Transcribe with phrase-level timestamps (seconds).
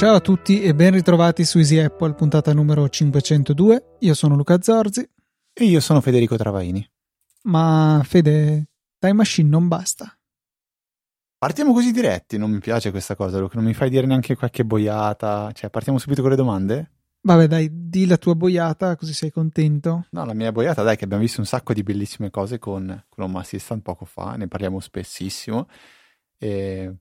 [0.00, 3.96] Ciao a tutti e ben ritrovati su Easy Apple, puntata numero 502.
[3.98, 5.06] Io sono Luca Zorzi.
[5.52, 6.82] E io sono Federico Travaini.
[7.42, 8.68] Ma Fede,
[8.98, 10.18] Time Machine non basta.
[11.36, 14.64] Partiamo così diretti, non mi piace questa cosa, Luca, non mi fai dire neanche qualche
[14.64, 15.52] boiata.
[15.52, 16.90] Cioè, partiamo subito con le domande?
[17.22, 20.06] Vabbè, dai, di la tua boiata, così sei contento.
[20.10, 23.24] No, la mia boiata, dai, che abbiamo visto un sacco di bellissime cose con, con
[23.24, 25.68] Home Assistant poco fa, ne parliamo spessissimo.
[26.38, 26.94] E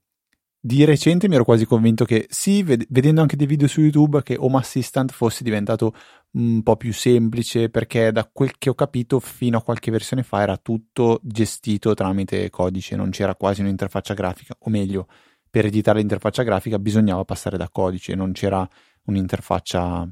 [0.61, 4.21] di recente mi ero quasi convinto che sì, ved- vedendo anche dei video su YouTube,
[4.21, 5.93] che Home Assistant fosse diventato
[6.31, 10.41] un po' più semplice perché da quel che ho capito fino a qualche versione fa
[10.41, 15.07] era tutto gestito tramite codice, non c'era quasi un'interfaccia grafica, o meglio,
[15.49, 18.67] per editare l'interfaccia grafica bisognava passare da codice, non c'era
[19.09, 20.09] un'interfaccia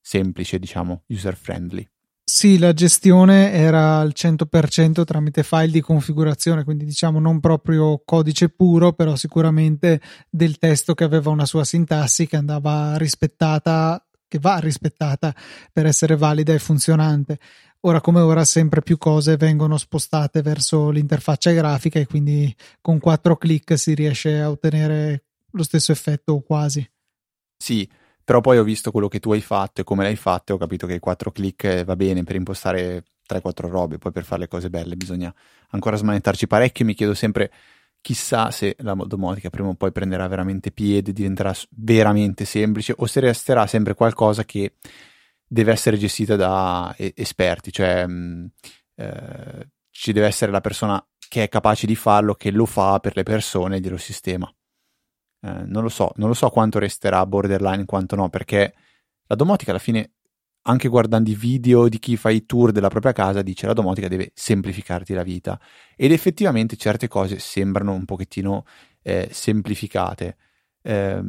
[0.00, 1.86] semplice, diciamo, user friendly.
[2.28, 8.48] Sì, la gestione era al 100% tramite file di configurazione, quindi diciamo non proprio codice
[8.48, 14.58] puro, però sicuramente del testo che aveva una sua sintassi che andava rispettata, che va
[14.58, 15.32] rispettata
[15.72, 17.38] per essere valida e funzionante.
[17.82, 23.36] Ora come ora sempre più cose vengono spostate verso l'interfaccia grafica e quindi con quattro
[23.36, 26.84] clic si riesce a ottenere lo stesso effetto o quasi.
[27.56, 27.88] Sì,
[28.26, 30.58] però poi ho visto quello che tu hai fatto e come l'hai fatto e ho
[30.58, 34.40] capito che i quattro clic eh, va bene per impostare 3-4 robe, poi per fare
[34.40, 35.32] le cose belle bisogna
[35.70, 36.84] ancora smanettarci parecchio.
[36.84, 37.52] Mi chiedo sempre,
[38.00, 43.20] chissà se la domotica prima o poi prenderà veramente piede, diventerà veramente semplice o se
[43.20, 44.72] resterà sempre qualcosa che
[45.46, 48.50] deve essere gestita da esperti, cioè mh,
[48.96, 53.14] eh, ci deve essere la persona che è capace di farlo, che lo fa per
[53.14, 54.52] le persone e glielo sistema.
[55.46, 58.74] Eh, non lo so, non lo so quanto resterà borderline, quanto no, perché
[59.26, 60.14] la domotica alla fine,
[60.62, 64.08] anche guardando i video di chi fa i tour della propria casa, dice la domotica
[64.08, 65.60] deve semplificarti la vita.
[65.94, 68.64] Ed effettivamente certe cose sembrano un pochettino
[69.02, 70.36] eh, semplificate.
[70.82, 71.22] Eh,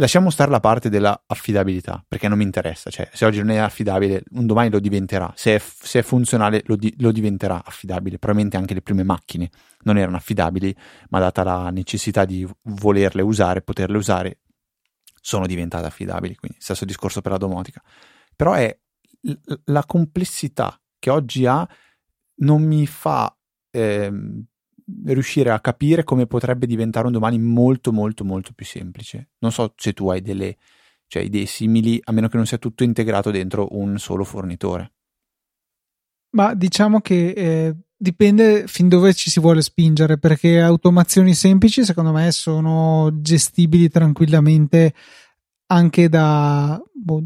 [0.00, 3.58] Lasciamo stare la parte della affidabilità, perché non mi interessa, cioè se oggi non è
[3.58, 8.18] affidabile, un domani lo diventerà, se è, se è funzionale lo, di, lo, diventerà affidabile,
[8.18, 9.50] probabilmente anche le prime macchine
[9.82, 10.74] non erano affidabili,
[11.10, 14.38] ma data la necessità di volerle usare, poterle usare,
[15.20, 17.82] sono diventate affidabili, quindi stesso discorso per la domotica.
[18.34, 18.74] Però è
[19.64, 21.68] la complessità che oggi ha
[22.36, 23.36] non mi fa
[23.70, 24.10] eh,
[25.06, 29.30] riuscire a capire come potrebbe diventare un domani molto molto molto più semplice.
[29.38, 30.56] Non so se tu hai delle
[31.06, 34.92] cioè, idee simili, a meno che non sia tutto integrato dentro un solo fornitore.
[36.36, 42.12] Ma diciamo che eh, dipende fin dove ci si vuole spingere, perché automazioni semplici secondo
[42.12, 44.94] me sono gestibili tranquillamente
[45.66, 46.80] anche da...
[46.92, 47.24] Boh,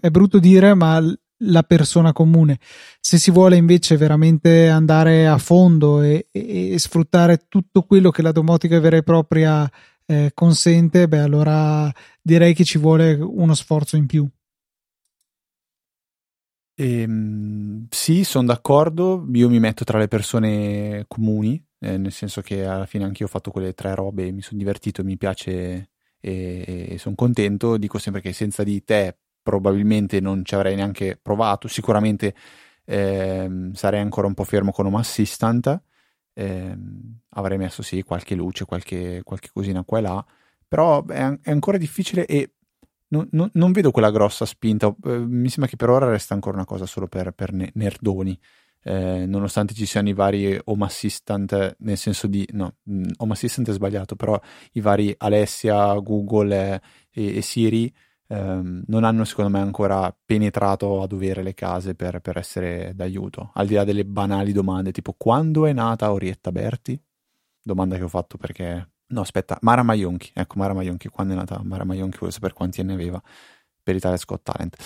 [0.00, 1.00] è brutto dire, ma
[1.38, 2.58] la persona comune.
[3.00, 8.22] Se si vuole invece veramente andare a fondo e, e, e sfruttare tutto quello che
[8.22, 9.70] la domotica vera e propria
[10.06, 11.92] eh, consente, beh, allora
[12.22, 14.28] direi che ci vuole uno sforzo in più.
[16.78, 19.26] Ehm, sì, sono d'accordo.
[19.32, 23.28] Io mi metto tra le persone comuni, eh, nel senso che alla fine anche io
[23.28, 27.76] ho fatto quelle tre robe, mi sono divertito, mi piace e, e sono contento.
[27.78, 32.34] Dico sempre che senza di te probabilmente non ci avrei neanche provato, sicuramente
[32.84, 35.82] eh, sarei ancora un po' fermo con Home Assistant,
[36.34, 36.76] eh,
[37.28, 40.26] avrei messo sì qualche luce, qualche, qualche cosina qua e là,
[40.66, 42.54] però è, è ancora difficile e
[43.08, 46.56] non, non, non, vedo quella grossa spinta, eh, mi sembra che per ora resta ancora
[46.56, 48.36] una cosa solo per, per nerdoni.
[48.82, 53.68] Eh, nonostante ci siano i vari home assistant, nel senso di no, mm, home assistant
[53.68, 54.40] è sbagliato, però
[54.72, 56.80] i vari Alessia, Google
[57.10, 57.92] e, e Siri
[58.28, 63.50] ehm, non hanno secondo me ancora penetrato a dovere le case per, per, essere d'aiuto,
[63.54, 67.00] al di là delle banali domande tipo quando è nata Orietta Berti?
[67.62, 68.90] Domanda che ho fatto perché...
[69.08, 72.80] No, aspetta, Mara Maionchi, ecco Mara Maionchi, quando è nata Mara Maionchi, voglio sapere quanti
[72.80, 73.22] anni aveva
[73.82, 74.76] per Italia Scott Talent.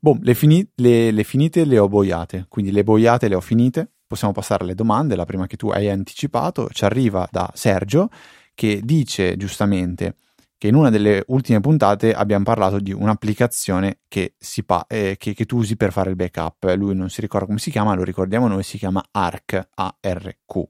[0.00, 3.90] Boh, le, fini- le, le finite le ho boiate, quindi le boiate le ho finite,
[4.06, 8.08] possiamo passare alle domande, la prima che tu hai anticipato ci arriva da Sergio
[8.54, 10.16] che dice giustamente
[10.64, 14.34] che in una delle ultime puntate abbiamo parlato di un'applicazione che,
[14.64, 16.72] pa- eh, che, che, tu usi per fare il backup.
[16.74, 20.62] Lui non si ricorda come si chiama, lo ricordiamo noi, si chiama ARC, A-R-Q.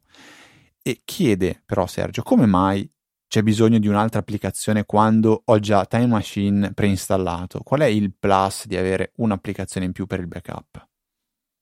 [0.83, 2.91] E chiede però Sergio, come mai
[3.29, 7.61] c'è bisogno di un'altra applicazione quando ho già Time Machine preinstallato?
[7.61, 10.89] Qual è il plus di avere un'applicazione in più per il backup?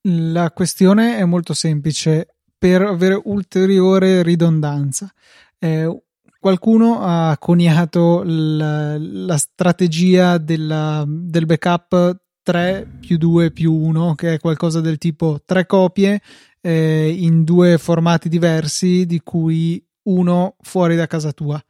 [0.08, 5.12] La questione è molto semplice, per avere ulteriore ridondanza.
[5.58, 6.02] Eh,
[6.42, 14.34] qualcuno ha coniato la, la strategia della, del backup 3 più 2 più 1, che
[14.34, 16.20] è qualcosa del tipo tre copie
[16.60, 21.62] eh, in due formati diversi, di cui uno fuori da casa tua.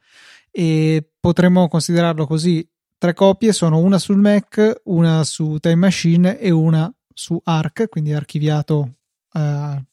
[0.49, 2.67] E potremmo considerarlo così:
[2.97, 8.11] tre copie sono una sul Mac, una su Time Machine e una su Arc, quindi
[8.11, 8.95] archiviato
[9.33, 9.85] eh,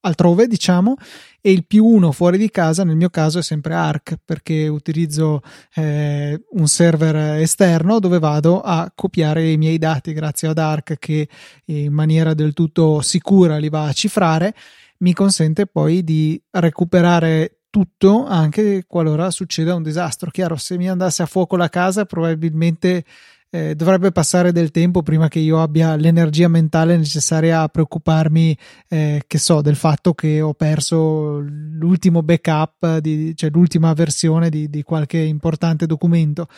[0.00, 0.96] altrove, diciamo,
[1.40, 5.40] e il più uno fuori di casa, nel mio caso è sempre Arc, perché utilizzo
[5.74, 11.28] eh, un server esterno dove vado a copiare i miei dati grazie ad Arc che
[11.66, 14.54] in maniera del tutto sicura li va a cifrare,
[14.98, 20.30] mi consente poi di recuperare tutto anche qualora succeda un disastro.
[20.30, 23.04] Chiaro, se mi andasse a fuoco la casa probabilmente
[23.50, 28.56] eh, dovrebbe passare del tempo prima che io abbia l'energia mentale necessaria a preoccuparmi,
[28.88, 34.68] eh, che so, del fatto che ho perso l'ultimo backup, di, cioè l'ultima versione di,
[34.68, 36.48] di qualche importante documento.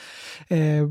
[0.48, 0.88] Eh,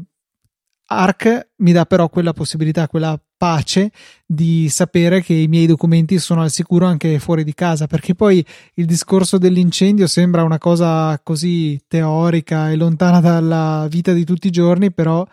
[0.92, 3.92] Arc mi dà però quella possibilità, quella pace
[4.26, 8.44] di sapere che i miei documenti sono al sicuro anche fuori di casa, perché poi
[8.76, 14.52] il discorso dell'incendio sembra una cosa così teorica e lontana dalla vita di tutti i
[14.52, 15.26] giorni, però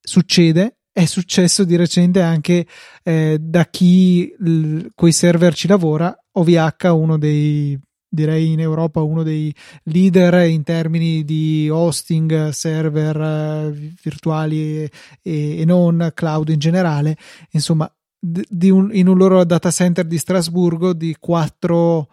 [0.00, 2.66] succede è successo di recente anche
[3.02, 7.78] eh, da chi l- coi server ci lavora OVH uno dei
[8.12, 9.54] direi in Europa uno dei
[9.84, 14.90] leader in termini di hosting server eh, virtuali e,
[15.22, 17.16] e, non cloud in generale.
[17.52, 17.90] Insomma
[18.22, 22.08] un, in un loro data center di Strasburgo di quattro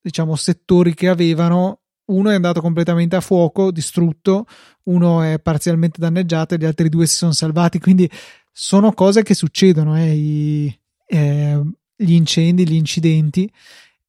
[0.00, 4.46] diciamo settori che avevano uno è andato completamente a fuoco, distrutto,
[4.84, 7.78] uno è parzialmente danneggiato e gli altri due si sono salvati.
[7.78, 8.10] Quindi
[8.52, 11.60] sono cose che succedono, eh, i, eh,
[11.96, 13.50] gli incendi, gli incidenti,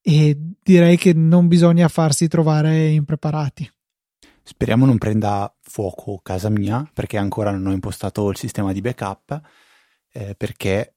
[0.02, 3.72] e direi che non bisogna farsi trovare impreparati.
[4.44, 9.40] Speriamo non prenda fuoco casa mia perché ancora non ho impostato il sistema di backup.
[10.14, 10.96] Eh, perché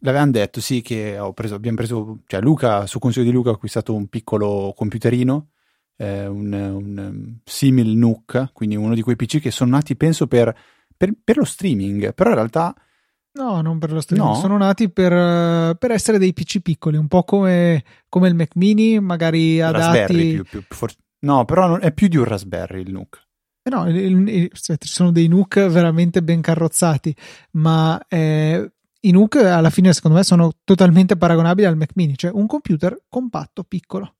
[0.00, 3.94] l'avevano detto sì che preso, abbiamo preso, cioè Luca, su consiglio di Luca, ho acquistato
[3.94, 5.48] un piccolo computerino
[5.98, 10.54] eh, un, un simil NUC, quindi uno di quei PC che sono nati, penso, per,
[10.96, 12.74] per, per lo streaming, però in realtà...
[13.32, 14.36] No, non per lo streaming, no.
[14.36, 18.98] sono nati per, per, essere dei PC piccoli, un po' come, come il Mac mini,
[19.00, 20.34] magari adatti...
[20.34, 20.86] Più, più, più,
[21.20, 23.26] no, però è più di un Raspberry il NUC.
[23.62, 27.14] Eh no, il, il, ci sono dei NUC veramente ben carrozzati,
[27.52, 32.30] ma eh, i NUC alla fine secondo me sono totalmente paragonabili al Mac mini, cioè
[32.32, 34.14] un computer compatto, piccolo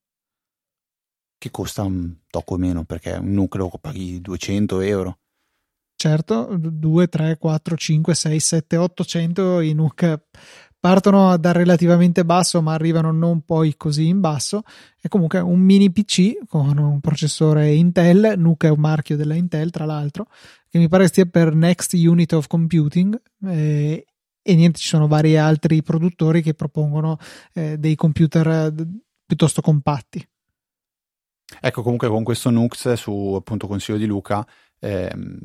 [1.38, 5.19] che costa un tocco meno perché un nucleo paghi 200 euro.
[5.94, 10.20] Certo, 2, 3, 4, 5, 6, 7, 800 i NUC
[10.81, 14.62] partono da relativamente basso ma arrivano non poi così in basso
[15.00, 19.70] è comunque un mini PC con un processore Intel NUC è un marchio della Intel
[19.70, 20.29] tra l'altro
[20.69, 24.06] che mi pare stia per Next Unit of Computing eh,
[24.40, 27.19] e niente ci sono vari altri produttori che propongono
[27.55, 28.73] eh, dei computer
[29.26, 30.25] piuttosto compatti
[31.61, 34.47] Ecco, comunque con questo Nux, su appunto consiglio di Luca,
[34.79, 35.39] ehm,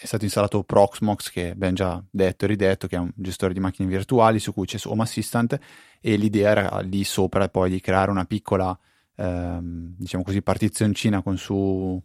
[0.00, 3.60] è stato installato Proxmox, che abbiamo già detto e ridetto, che è un gestore di
[3.60, 5.58] macchine virtuali su cui c'è Home Assistant
[6.00, 8.76] e l'idea era lì sopra poi di creare una piccola,
[9.16, 12.02] ehm, diciamo così, partizioncina con su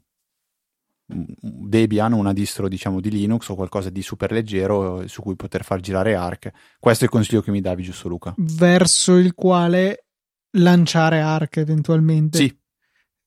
[1.12, 5.80] Debian, una distro diciamo di Linux o qualcosa di super leggero su cui poter far
[5.80, 6.52] girare Arc.
[6.80, 8.34] Questo è il consiglio che mi davi, giusto Luca?
[8.38, 10.06] Verso il quale
[10.52, 12.38] lanciare Arc eventualmente.
[12.38, 12.56] Sì,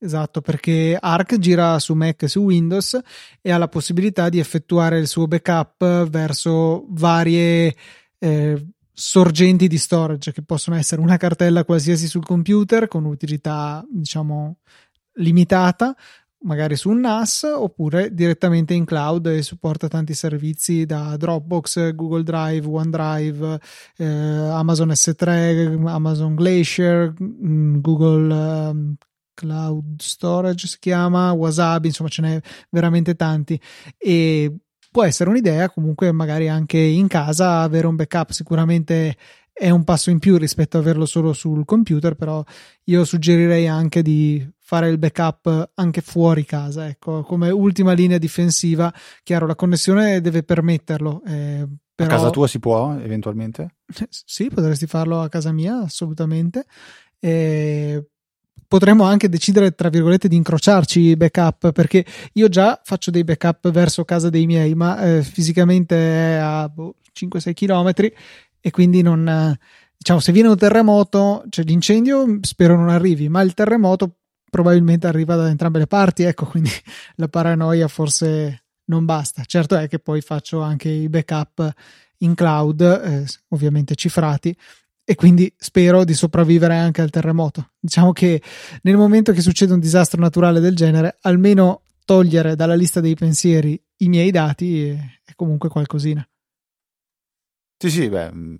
[0.03, 2.99] Esatto, perché Arc gira su Mac e su Windows
[3.41, 7.73] e ha la possibilità di effettuare il suo backup verso varie
[8.19, 14.57] eh, sorgenti di storage che possono essere una cartella qualsiasi sul computer con utilità, diciamo,
[15.13, 15.95] limitata,
[16.41, 22.23] magari su un NAS oppure direttamente in cloud e supporta tanti servizi da Dropbox, Google
[22.23, 23.59] Drive, OneDrive,
[23.95, 32.21] eh, Amazon S3, Amazon Glacier, mm, Google eh, Cloud Storage si chiama, Wasabi, insomma ce
[32.21, 33.59] n'è veramente tanti.
[33.97, 34.57] E
[34.93, 39.17] può essere un'idea comunque magari anche in casa avere un backup sicuramente
[39.51, 42.43] è un passo in più rispetto a averlo solo sul computer però
[42.85, 48.93] io suggerirei anche di fare il backup anche fuori casa ecco come ultima linea difensiva.
[49.23, 52.09] Chiaro la connessione deve permetterlo eh, però...
[52.09, 53.75] a casa tua si può eventualmente?
[54.09, 56.65] sì potresti farlo a casa mia assolutamente.
[57.19, 58.03] Eh,
[58.67, 63.69] potremmo anche decidere, tra virgolette, di incrociarci i backup, perché io già faccio dei backup
[63.69, 67.91] verso casa dei miei, ma eh, fisicamente è a boh, 5-6 km
[68.59, 69.27] e quindi non...
[69.27, 69.59] Eh,
[69.97, 74.17] diciamo, se viene un terremoto, cioè l'incendio spero non arrivi, ma il terremoto
[74.49, 76.69] probabilmente arriva da entrambe le parti, ecco, quindi
[77.15, 79.43] la paranoia forse non basta.
[79.45, 81.73] Certo è che poi faccio anche i backup
[82.17, 84.55] in cloud, eh, ovviamente cifrati,
[85.05, 87.71] e quindi spero di sopravvivere anche al terremoto.
[87.79, 88.41] Diciamo che
[88.83, 93.81] nel momento che succede un disastro naturale del genere, almeno togliere dalla lista dei pensieri
[93.97, 94.97] i miei dati è,
[95.35, 96.27] comunque qualcosina.
[97.77, 98.55] Sì, sì, beh, mm,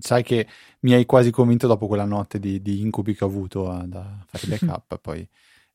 [0.00, 0.46] sai che
[0.80, 4.24] mi hai quasi convinto dopo quella notte di, di incubi che ho avuto a, a
[4.26, 5.26] fare backup, poi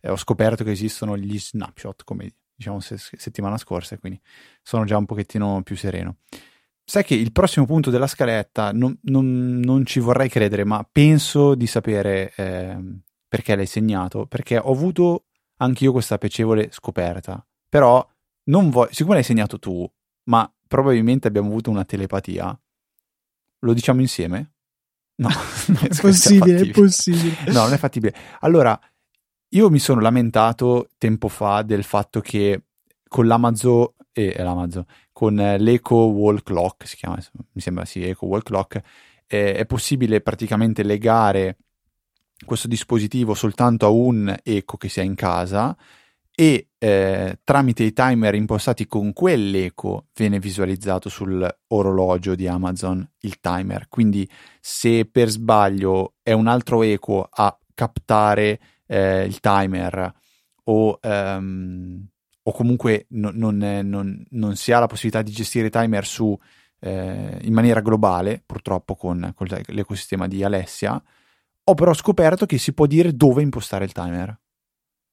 [0.01, 4.21] eh, ho scoperto che esistono gli snapshot, come diciamo se, settimana scorsa, quindi
[4.61, 6.17] sono già un pochettino più sereno.
[6.83, 11.55] Sai che il prossimo punto della scaletta non, non, non ci vorrei credere, ma penso
[11.55, 12.77] di sapere eh,
[13.27, 15.25] perché l'hai segnato, perché ho avuto
[15.57, 18.05] anch'io questa piacevole scoperta, però
[18.45, 19.89] non voglio, siccome l'hai segnato tu,
[20.23, 22.59] ma probabilmente abbiamo avuto una telepatia,
[23.59, 24.53] lo diciamo insieme?
[25.15, 25.29] No,
[25.87, 27.51] è possibile, è possibile.
[27.51, 28.15] No, non è fattibile.
[28.39, 28.77] Allora,
[29.49, 32.63] io mi sono lamentato tempo fa del fatto che
[33.11, 37.19] con l'Amazon, eh, l'Amazon con l'Eco Wall Clock, si chiama,
[37.51, 38.79] mi sembra sì, Eco Wall Clock,
[39.27, 41.57] eh, è possibile praticamente legare
[42.45, 45.75] questo dispositivo soltanto a un Eco che sia in casa
[46.33, 53.89] e eh, tramite i timer impostati con quell'eco viene visualizzato sull'orologio di Amazon il timer.
[53.89, 54.27] Quindi
[54.61, 60.13] se per sbaglio è un altro eco a captare eh, il timer
[60.63, 62.07] o, um,
[62.43, 66.37] o comunque no, non, non, non, si ha la possibilità di gestire timer su,
[66.79, 71.01] eh, in maniera globale, purtroppo con, con l'ecosistema di Alessia,
[71.63, 74.39] ho però scoperto che si può dire dove impostare il timer.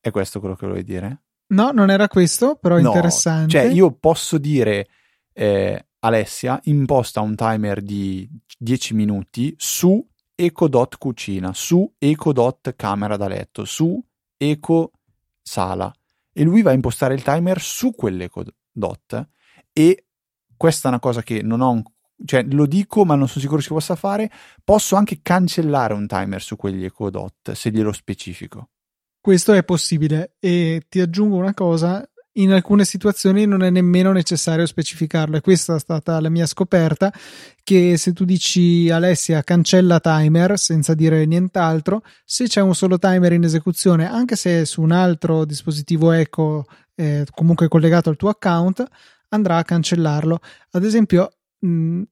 [0.01, 1.23] È questo quello che volevi dire?
[1.49, 3.51] No, non era questo, però è no, interessante.
[3.51, 4.89] Cioè, io posso dire,
[5.33, 13.29] eh, Alessia, imposta un timer di 10 minuti su Ecodot cucina, su Ecodot camera da
[13.29, 14.03] letto, su
[14.37, 14.93] Eco
[15.43, 15.93] sala.
[16.38, 19.28] E lui va a impostare il timer su quell'Ecodot.
[19.73, 20.07] E
[20.57, 21.83] questa è una cosa che non ho
[22.25, 24.30] cioè lo dico ma non sono sicuro si possa fare,
[24.62, 28.71] posso anche cancellare un timer su quegli Ecodot se glielo specifico.
[29.21, 34.66] Questo è possibile e ti aggiungo una cosa, in alcune situazioni non è nemmeno necessario
[34.66, 35.37] specificarlo.
[35.37, 37.12] E questa è stata la mia scoperta
[37.62, 43.33] che se tu dici Alessia cancella timer senza dire nient'altro se c'è un solo timer
[43.33, 46.64] in esecuzione anche se è su un altro dispositivo eco
[46.95, 48.85] eh, comunque collegato al tuo account
[49.28, 50.40] andrà a cancellarlo.
[50.71, 52.02] Ad esempio mh, mm,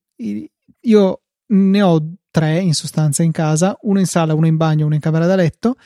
[0.81, 4.95] io ne ho tre in sostanza in casa uno in sala uno in bagno uno
[4.95, 5.77] in camera da letto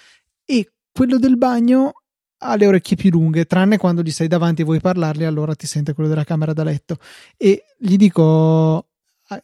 [0.45, 2.00] e quello del bagno
[2.43, 5.67] ha le orecchie più lunghe, tranne quando gli sei davanti e vuoi parlargli, allora ti
[5.67, 6.97] sente quello della camera da letto.
[7.37, 8.89] E gli dico,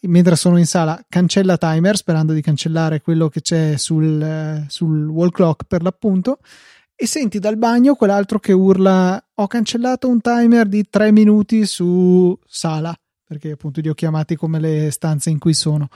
[0.02, 5.30] mentre sono in sala, cancella timer, sperando di cancellare quello che c'è sul, sul wall
[5.30, 6.38] clock per l'appunto.
[6.94, 12.36] E senti dal bagno quell'altro che urla: Ho cancellato un timer di tre minuti su
[12.46, 15.90] sala, perché appunto li ho chiamati come le stanze in cui sono.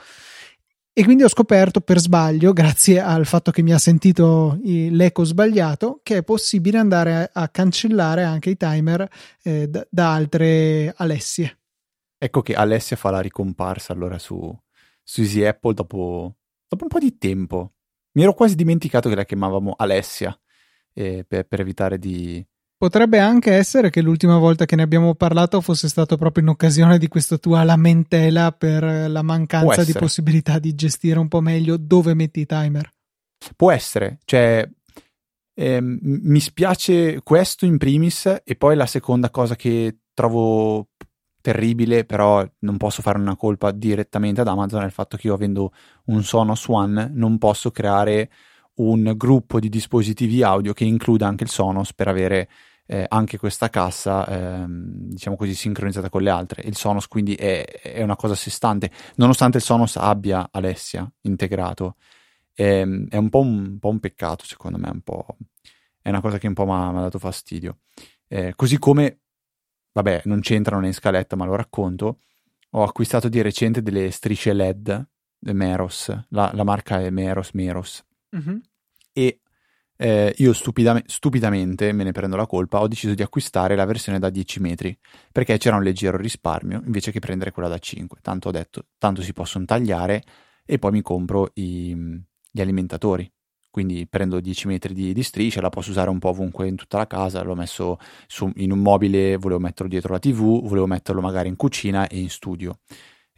[1.01, 6.01] E quindi ho scoperto per sbaglio, grazie al fatto che mi ha sentito l'eco sbagliato,
[6.03, 9.09] che è possibile andare a, cancellare anche i timer
[9.43, 11.59] eh, da, da, altre Alessie.
[12.19, 14.55] Ecco che Alessia fa la ricomparsa allora su,
[15.03, 16.37] su Easy Apple dopo,
[16.69, 17.73] dopo, un po' di tempo.
[18.13, 20.39] Mi ero quasi dimenticato che la chiamavamo Alessia
[20.93, 22.47] eh, per, per evitare di,
[22.81, 26.97] Potrebbe anche essere che l'ultima volta che ne abbiamo parlato fosse stato proprio in occasione
[26.97, 32.15] di questa tua lamentela per la mancanza di possibilità di gestire un po' meglio dove
[32.15, 32.91] metti i timer.
[33.55, 34.67] Può essere, cioè
[35.53, 40.89] ehm, mi spiace questo in primis e poi la seconda cosa che trovo
[41.43, 45.35] terribile, però non posso fare una colpa direttamente ad Amazon è il fatto che io
[45.35, 45.75] avendo
[46.07, 48.31] un Sonos One non posso creare
[48.77, 52.49] un gruppo di dispositivi audio che includa anche il Sonos per avere
[52.93, 56.63] eh, anche questa cassa, ehm, diciamo così, sincronizzata con le altre.
[56.65, 61.09] Il Sonos quindi è, è, una cosa a sé stante, nonostante il Sonos abbia Alessia
[61.21, 61.95] integrato.
[62.53, 65.03] È, ehm, è un, po un, un, po un, peccato, secondo me, un
[66.03, 67.79] è una cosa che un po' mi ha dato fastidio.
[68.27, 69.21] Eh, così come,
[69.93, 72.19] vabbè, non c'entrano in scaletta, ma lo racconto,
[72.71, 75.09] ho acquistato di recente delle strisce LED
[75.53, 78.05] Meros, la, la marca è Meros Meros.
[78.35, 78.57] Mm-hmm.
[79.13, 79.40] E
[80.03, 84.19] eh, io stupidam- stupidamente, me ne prendo la colpa, ho deciso di acquistare la versione
[84.19, 84.97] da 10 metri
[85.31, 88.19] perché c'era un leggero risparmio invece che prendere quella da 5.
[88.23, 90.23] Tanto ho detto, tanto si possono tagliare
[90.65, 91.95] e poi mi compro i,
[92.51, 93.31] gli alimentatori.
[93.69, 96.97] Quindi prendo 10 metri di, di, striscia, la posso usare un po' ovunque in tutta
[96.97, 97.43] la casa.
[97.43, 101.57] L'ho messo su, in un mobile, volevo metterlo dietro la TV, volevo metterlo magari in
[101.57, 102.79] cucina e in studio.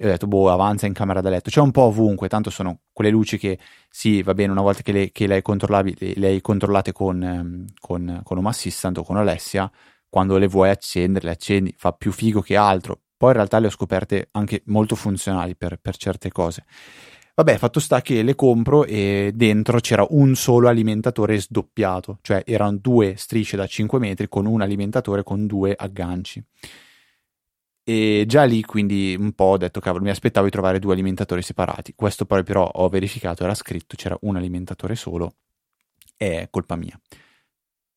[0.03, 1.49] E ho detto, boh, avanza in camera da letto.
[1.49, 3.57] C'è un po' ovunque, tanto sono quelle luci che,
[3.89, 7.65] sì, va bene, una volta che le, che le hai, le hai controllate con, ehm,
[7.79, 9.71] con, con Home Assistant o con Alessia,
[10.09, 12.99] quando le vuoi accendere, le accendi, fa più figo che altro.
[13.17, 16.65] Poi in realtà le ho scoperte anche molto funzionali per, per certe cose.
[17.37, 22.77] Vabbè, fatto sta che le compro e dentro c'era un solo alimentatore sdoppiato, cioè erano
[22.79, 26.45] due strisce da 5 metri con un alimentatore con due agganci.
[27.85, 31.43] E già lì quindi un po' ho detto cavolo mi aspettavo di trovare due alimentatori
[31.43, 31.95] separati.
[31.95, 35.37] Questo poi però ho verificato, era scritto, c'era un alimentatore solo,
[36.17, 36.99] è colpa mia.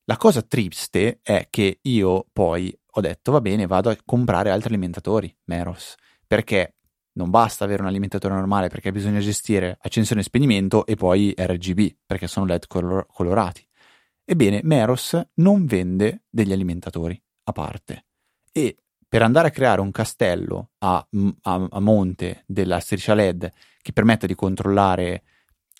[0.06, 4.70] La cosa triste è che io poi ho detto va bene, vado a comprare altri
[4.70, 6.76] alimentatori, Meros, perché
[7.14, 11.98] non basta avere un alimentatore normale perché bisogna gestire accensione e spegnimento e poi RGB
[12.06, 13.66] perché sono LED color- colorati.
[14.24, 18.06] Ebbene, Meros non vende degli alimentatori a parte
[18.52, 18.78] e
[19.08, 21.06] per andare a creare un castello a,
[21.44, 25.24] a, a monte della striscia LED che permetta di controllare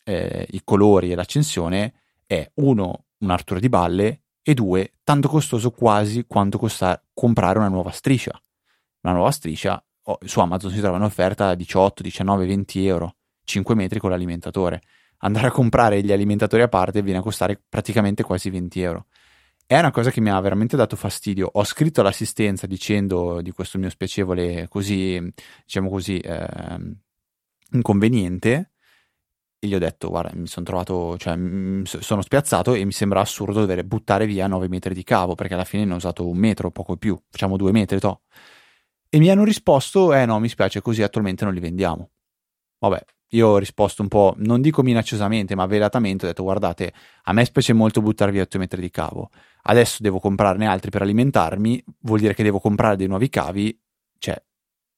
[0.04, 1.94] eh, i colori e l'accensione
[2.26, 7.90] è uno, un'artura di balle e due, tanto costoso quasi quanto costa comprare una nuova
[7.90, 8.40] striscia.
[9.02, 13.16] Una nuova striscia oh, su Amazon si trova in offerta a 18, 19, 20 euro,
[13.44, 14.82] 5 metri con l'alimentatore.
[15.20, 19.06] Andare a comprare gli alimentatori a parte viene a costare praticamente quasi 20 euro
[19.68, 21.50] è una cosa che mi ha veramente dato fastidio.
[21.54, 25.20] Ho scritto all'assistenza dicendo di questo mio spiacevole così,
[25.66, 26.98] diciamo così, eh,
[27.72, 28.72] inconveniente
[29.60, 31.36] e gli ho detto, guarda, mi sono trovato, cioè,
[31.84, 35.64] sono spiazzato e mi sembra assurdo dover buttare via 9 metri di cavo perché alla
[35.64, 38.22] fine ne ho usato un metro, poco più, facciamo due metri, to.
[39.10, 42.12] E mi hanno risposto, eh no, mi spiace, così attualmente non li vendiamo.
[42.80, 43.04] Vabbè,
[43.36, 47.44] io ho risposto un po', non dico minacciosamente, ma velatamente, ho detto guardate, a me
[47.46, 49.30] spiace molto buttare via 8 metri di cavo,
[49.64, 53.78] adesso devo comprarne altri per alimentarmi, vuol dire che devo comprare dei nuovi cavi,
[54.18, 54.42] cioè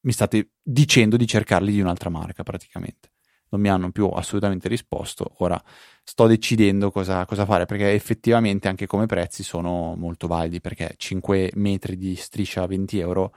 [0.01, 3.12] mi state dicendo di cercarli di un'altra marca praticamente.
[3.50, 5.62] Non mi hanno più assolutamente risposto, ora
[6.03, 11.51] sto decidendo cosa, cosa fare perché effettivamente anche come prezzi sono molto validi perché 5
[11.56, 13.34] metri di striscia a 20 euro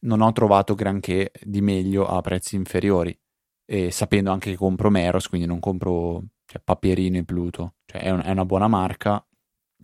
[0.00, 3.18] non ho trovato granché di meglio a prezzi inferiori
[3.64, 8.10] e sapendo anche che compro Meros, quindi non compro cioè, Paperino e Pluto, cioè è,
[8.10, 9.24] un, è, una buona marca,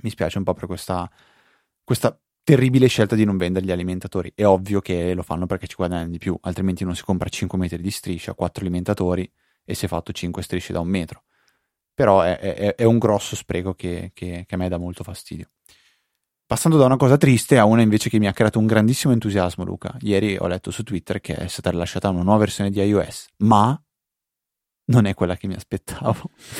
[0.02, 1.10] mi spiace un po' per questa,
[1.84, 4.32] questa terribile scelta di non vendere gli alimentatori.
[4.34, 7.58] È ovvio che lo fanno perché ci guadagnano di più, altrimenti non si compra 5
[7.58, 9.30] metri di striscia, 4 alimentatori
[9.64, 11.24] e si è fatto 5 strisce da un metro.
[11.94, 15.50] Però è, è, è un grosso spreco che, che, che a me dà molto fastidio.
[16.50, 19.62] Passando da una cosa triste a una invece che mi ha creato un grandissimo entusiasmo,
[19.62, 19.94] Luca.
[20.00, 23.80] Ieri ho letto su Twitter che è stata rilasciata una nuova versione di iOS, ma
[24.86, 26.16] non è quella che mi aspettavo.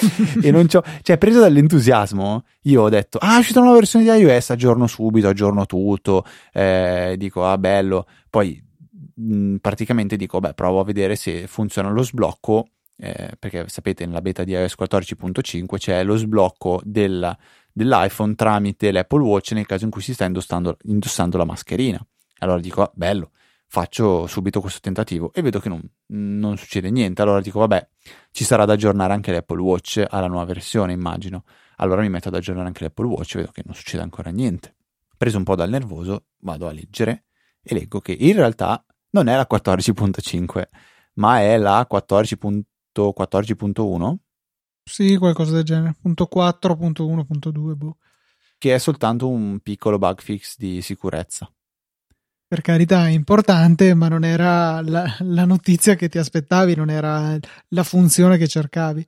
[0.44, 4.04] e non c'ho, cioè, preso dall'entusiasmo, io ho detto, ah, è uscita una nuova versione
[4.04, 8.06] di iOS, aggiorno subito, aggiorno tutto, eh, dico, ah, bello.
[8.30, 8.64] Poi,
[9.12, 14.20] mh, praticamente dico, beh, provo a vedere se funziona lo sblocco, eh, perché sapete, nella
[14.20, 17.36] beta di iOS 14.5 c'è lo sblocco della
[17.80, 21.98] dell'iPhone tramite l'Apple Watch nel caso in cui si sta indossando, indossando la mascherina.
[22.40, 23.30] Allora dico, ah, bello,
[23.66, 27.22] faccio subito questo tentativo e vedo che non, non, succede niente.
[27.22, 27.88] Allora dico, vabbè,
[28.30, 31.44] ci sarà da aggiornare anche l'Apple Watch alla nuova versione, immagino.
[31.76, 34.76] Allora mi metto ad aggiornare anche l'Apple Watch e vedo che non succede ancora niente.
[35.16, 37.24] Preso un po' dal nervoso, vado a leggere
[37.62, 40.64] e leggo che in realtà non è la 14.5,
[41.14, 44.14] ma è la 14.14.1
[44.90, 45.94] sì, qualcosa del genere.
[46.00, 47.96] Punto 4, punto 1, punto 2, boh.
[48.58, 51.50] Che è soltanto un piccolo bug fix di sicurezza.
[52.46, 57.38] Per carità, è importante, ma non era la, la notizia che ti aspettavi, non era
[57.68, 59.06] la funzione che cercavi.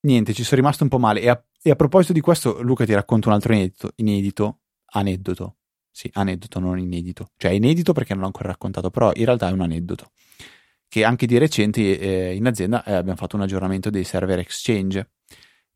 [0.00, 1.20] Niente, ci sono rimasto un po' male.
[1.20, 5.58] E a, e a proposito di questo, Luca ti racconto un altro inedito, inedito, aneddoto.
[5.92, 7.30] Sì, aneddoto, non inedito.
[7.36, 10.10] Cioè, inedito perché non l'ho ancora raccontato, però in realtà è un aneddoto
[10.90, 15.08] che anche di recente eh, in azienda eh, abbiamo fatto un aggiornamento dei server Exchange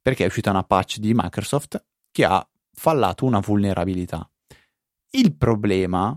[0.05, 4.31] perché è uscita una patch di Microsoft che ha fallato una vulnerabilità.
[5.13, 6.15] Il problema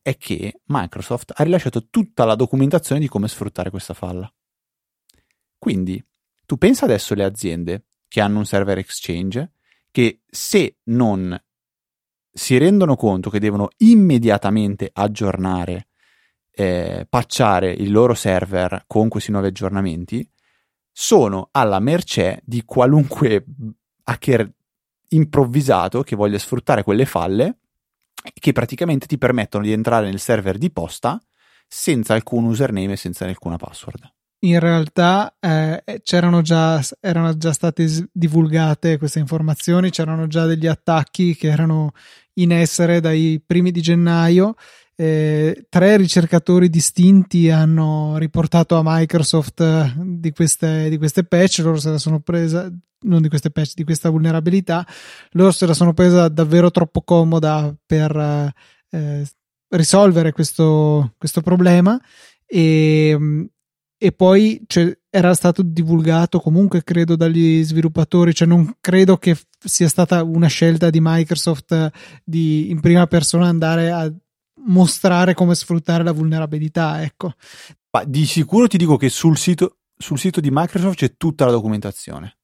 [0.00, 4.32] è che Microsoft ha rilasciato tutta la documentazione di come sfruttare questa falla.
[5.58, 6.00] Quindi
[6.46, 9.54] tu pensa adesso alle aziende che hanno un server Exchange
[9.90, 11.36] che se non
[12.30, 15.88] si rendono conto che devono immediatamente aggiornare,
[16.52, 20.24] eh, patchare il loro server con questi nuovi aggiornamenti,
[21.00, 23.42] sono alla mercé di qualunque
[24.04, 24.52] hacker
[25.08, 27.60] improvvisato che voglia sfruttare quelle falle
[28.34, 31.18] che praticamente ti permettono di entrare nel server di posta
[31.66, 34.12] senza alcun username e senza alcuna password.
[34.40, 41.34] In realtà eh, c'erano già, erano già state divulgate queste informazioni, c'erano già degli attacchi
[41.34, 41.92] che erano
[42.34, 44.54] in essere dai primi di gennaio
[45.00, 51.78] eh, tre ricercatori distinti hanno riportato a Microsoft eh, di queste, di queste patch, loro
[51.78, 52.70] se la sono presa,
[53.04, 54.86] non di queste patch, di questa vulnerabilità,
[55.30, 58.52] loro se la sono presa davvero troppo comoda per
[58.90, 59.26] eh,
[59.68, 61.98] risolvere questo, questo problema.
[62.44, 63.48] E,
[63.96, 68.34] e poi cioè, era stato divulgato comunque credo dagli sviluppatori.
[68.34, 71.90] Cioè non credo che sia stata una scelta di Microsoft
[72.22, 74.12] di in prima persona andare a
[74.66, 77.34] mostrare come sfruttare la vulnerabilità ecco
[77.90, 81.52] ma di sicuro ti dico che sul sito, sul sito di Microsoft c'è tutta la
[81.52, 82.36] documentazione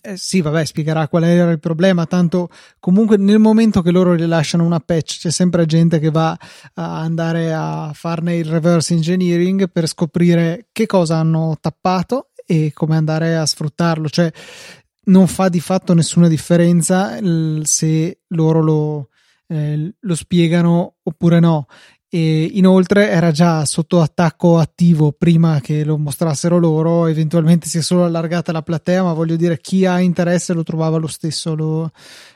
[0.00, 2.06] eh sì, vabbè, spiegherà qual era il problema.
[2.06, 6.36] Tanto comunque nel momento che loro rilasciano una patch, c'è sempre gente che va
[6.74, 12.96] a andare a farne il reverse engineering per scoprire che cosa hanno tappato e come
[12.96, 14.08] andare a sfruttarlo.
[14.08, 14.32] Cioè,
[15.04, 17.18] non fa di fatto nessuna differenza
[17.62, 19.08] se loro lo,
[19.52, 21.66] eh, lo spiegano oppure no.
[22.08, 27.80] E inoltre era già sotto attacco attivo prima che lo mostrassero loro eventualmente si è
[27.80, 31.90] solo allargata la platea ma voglio dire chi ha interesse lo trovava lo stesso lo,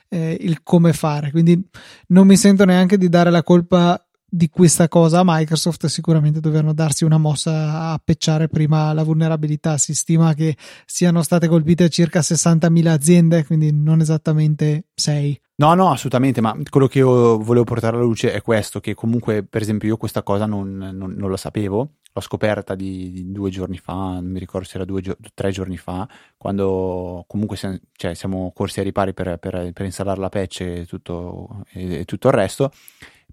[0.08, 1.30] eh, il come fare.
[1.30, 1.62] Quindi
[2.08, 6.72] non mi sento neanche di dare la colpa di questa cosa a Microsoft sicuramente dovevano
[6.72, 9.78] darsi una mossa a pecciare prima la vulnerabilità.
[9.78, 15.90] Si stima che siano state colpite circa 60.000 aziende quindi non esattamente 6 No, no,
[15.90, 19.88] assolutamente, ma quello che io volevo portare alla luce è questo, che comunque, per esempio,
[19.88, 23.94] io questa cosa non, non, non la sapevo, l'ho scoperta di, di, due giorni fa,
[23.94, 25.00] non mi ricordo se era due,
[25.32, 30.20] tre giorni fa, quando comunque siamo, cioè, siamo corsi ai ripari per, per, per, installare
[30.20, 32.70] la patch e tutto, e, e tutto il resto.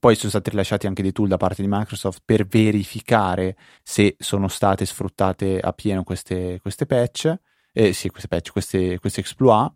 [0.03, 4.49] Poi sono stati rilasciati anche dei tool da parte di Microsoft per verificare se sono
[4.49, 7.33] state sfruttate a pieno queste, queste patch,
[7.71, 9.71] eh, sì, queste patch, queste, queste exploit.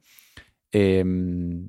[0.68, 1.68] E, ehm,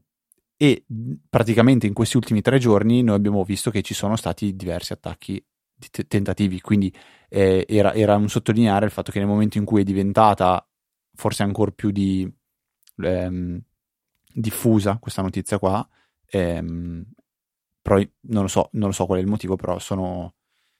[0.57, 0.85] e
[1.31, 5.41] praticamente in questi ultimi tre giorni noi abbiamo visto che ci sono stati diversi attacchi
[5.79, 6.93] t- tentativi, quindi
[7.29, 10.69] eh, era, era, un sottolineare il fatto che nel momento in cui è diventata
[11.15, 12.29] forse ancora più di,
[12.97, 13.61] ehm,
[14.33, 15.89] diffusa questa notizia qua,
[16.27, 17.05] ehm,
[17.89, 20.35] però non lo, so, non lo so qual è il motivo, però sono,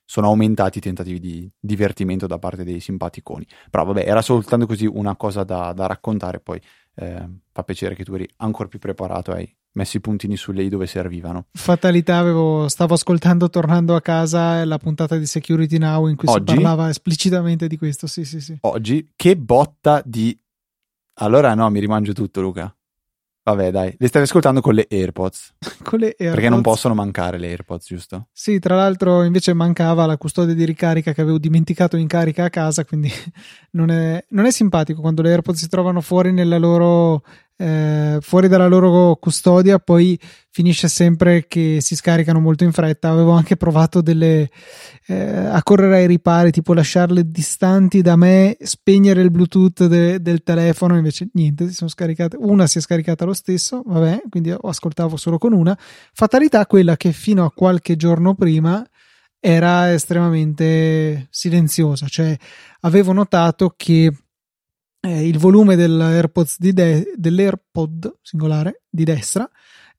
[0.05, 3.47] sono aumentati i tentativi di divertimento da parte dei simpaticoni.
[3.71, 6.61] Però vabbè, era soltanto così una cosa da, da raccontare, poi
[6.97, 10.69] eh, fa piacere che tu eri ancora più preparato, hai messo i puntini su lei
[10.69, 11.47] dove servivano.
[11.51, 16.43] Fatalità, avevo, stavo ascoltando tornando a casa la puntata di Security Now in cui Oggi,
[16.45, 18.55] si parlava esplicitamente di questo, sì sì sì.
[18.61, 20.37] Oggi, che botta di...
[21.21, 22.71] Allora no, mi rimangio tutto Luca.
[23.43, 25.55] Vabbè, dai, le stavi ascoltando con le AirPods.
[25.83, 26.33] con le AirPods.
[26.33, 28.27] Perché non possono mancare le AirPods, giusto?
[28.31, 32.49] Sì, tra l'altro invece mancava la custodia di ricarica che avevo dimenticato in carica a
[32.49, 33.11] casa, quindi
[33.71, 37.23] non è, non è simpatico quando le AirPods si trovano fuori nella loro
[37.61, 40.17] eh, fuori dalla loro custodia, poi
[40.49, 43.09] finisce sempre che si scaricano molto in fretta.
[43.09, 44.49] Avevo anche provato delle,
[45.07, 50.41] eh, a correre ai ripari, tipo lasciarle distanti da me, spegnere il Bluetooth de, del
[50.41, 52.37] telefono, invece niente, si sono scaricate.
[52.39, 55.77] Una si è scaricata lo stesso, vabbè, quindi ascoltavo solo con una.
[56.13, 58.87] Fatalità quella che fino a qualche giorno prima
[59.37, 62.37] era estremamente silenziosa, cioè
[62.81, 64.13] avevo notato che
[65.01, 69.49] eh, il volume dell'AirPods di de- dell'AirPod singolare di destra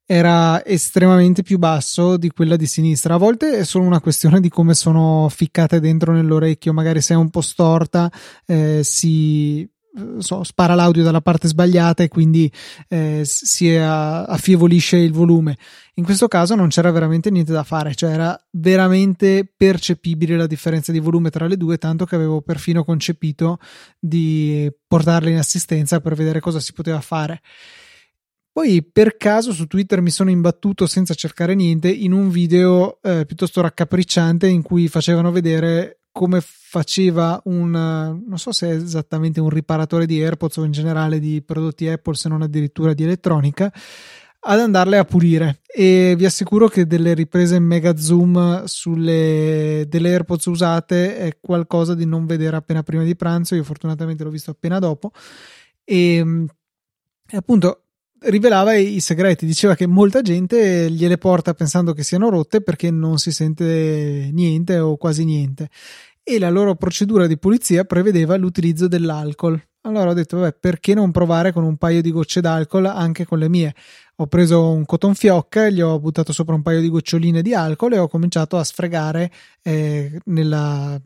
[0.04, 3.14] era estremamente più basso di quella di sinistra.
[3.14, 7.16] A volte è solo una questione di come sono ficcate dentro nell'orecchio, magari se è
[7.16, 8.10] un po' storta
[8.44, 9.68] eh, si
[10.18, 12.50] so, spara l'audio dalla parte sbagliata e quindi
[12.88, 15.57] eh, si affievolisce il volume.
[15.94, 20.92] In questo caso non c'era veramente niente da fare, cioè era veramente percepibile la differenza
[20.92, 23.59] di volume tra le due, tanto che avevo perfino concepito
[23.98, 27.40] di portarle in assistenza per vedere cosa si poteva fare.
[28.53, 33.24] Poi per caso su Twitter mi sono imbattuto senza cercare niente in un video eh,
[33.24, 39.49] piuttosto raccapricciante in cui facevano vedere come faceva un non so se è esattamente un
[39.49, 43.73] riparatore di AirPods o in generale di prodotti Apple se non addirittura di elettronica
[44.42, 45.61] ad andarle a pulire.
[45.66, 52.07] E vi assicuro che delle riprese mega zoom sulle delle AirPods usate è qualcosa di
[52.07, 53.55] non vedere appena prima di pranzo.
[53.55, 55.12] Io fortunatamente l'ho visto appena dopo.
[55.85, 56.46] E,
[57.29, 57.89] e appunto
[58.22, 63.18] rivelava i segreti, diceva che molta gente gliele porta pensando che siano rotte perché non
[63.18, 65.68] si sente niente o quasi niente
[66.22, 69.61] e la loro procedura di pulizia prevedeva l'utilizzo dell'alcol.
[69.83, 73.38] Allora ho detto, vabbè, perché non provare con un paio di gocce d'alcol anche con
[73.38, 73.74] le mie?
[74.16, 77.94] Ho preso un cotton fioc, gli ho buttato sopra un paio di goccioline di alcol
[77.94, 81.00] e ho cominciato a sfregare eh, nella,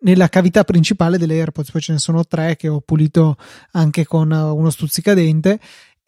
[0.00, 1.70] nella cavità principale delle AirPods.
[1.70, 3.36] Poi ce ne sono tre che ho pulito
[3.72, 5.58] anche con uno stuzzicadente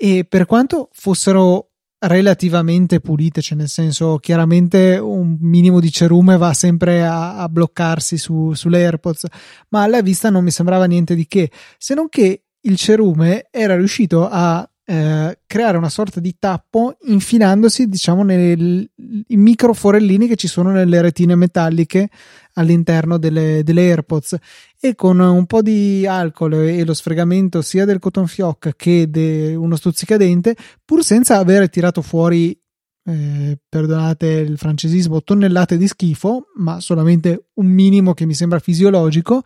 [0.02, 6.54] e per quanto fossero relativamente pulite, cioè nel senso chiaramente un minimo di cerume va
[6.54, 9.26] sempre a, a bloccarsi su, sulle AirPods,
[9.68, 13.76] ma alla vista non mi sembrava niente di che, se non che il cerume era
[13.76, 18.90] riuscito a eh, creare una sorta di tappo infilandosi diciamo nei
[19.28, 22.08] micro forellini che ci sono nelle retine metalliche
[22.54, 24.36] all'interno delle, delle AirPods.
[24.80, 29.54] E con un po' di alcol e lo sfregamento sia del cotton fioc che di
[29.54, 32.58] uno stuzzicadente pur senza aver tirato fuori
[33.04, 39.42] eh, perdonate il francesismo tonnellate di schifo ma solamente un minimo che mi sembra fisiologico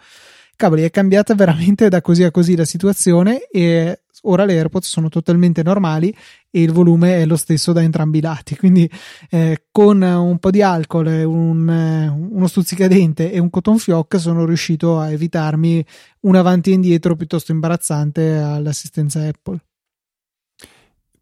[0.57, 5.09] cavoli è cambiata veramente da così a così la situazione e ora le AirPods sono
[5.09, 6.15] totalmente normali
[6.51, 8.89] e il volume è lo stesso da entrambi i lati quindi
[9.31, 14.45] eh, con un po' di alcol un, eh, uno stuzzicadente e un cotton fioc sono
[14.45, 15.85] riuscito a evitarmi
[16.21, 19.61] un avanti e indietro piuttosto imbarazzante all'assistenza Apple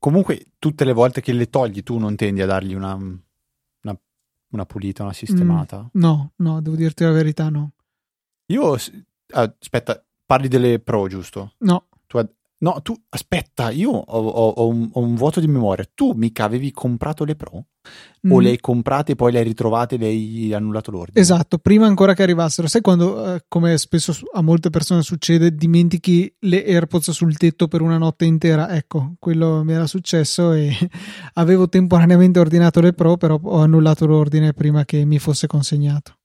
[0.03, 4.01] comunque tutte le volte che le togli tu non tendi a dargli una, una,
[4.51, 5.83] una pulita, una sistemata?
[5.83, 7.75] Mm, no, no, devo dirti la verità, no.
[8.47, 8.77] Io
[9.29, 11.53] aspetta, parli delle Pro, giusto?
[11.59, 11.87] No.
[12.09, 12.19] Tu,
[12.63, 15.85] no, tu aspetta, io ho, ho, ho, un, ho, un, vuoto di memoria.
[15.93, 17.67] Tu mica avevi comprato le Pro?
[18.27, 18.33] Mm.
[18.33, 21.21] O le hai comprate e poi le hai ritrovate e le hai annullato l'ordine?
[21.21, 22.69] Esatto, prima ancora che arrivassero.
[22.69, 27.81] Sai quando, eh, come spesso a molte persone succede, dimentichi le AirPods sul tetto per
[27.81, 28.71] una notte intera?
[28.71, 30.73] Ecco, quello mi era successo e
[31.35, 36.17] avevo temporaneamente ordinato le Pro, però ho annullato l'ordine prima che mi fosse consegnato.